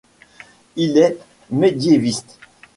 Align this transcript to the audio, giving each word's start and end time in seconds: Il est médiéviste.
Il 0.77 0.97
est 0.97 1.19
médiéviste. 1.51 2.39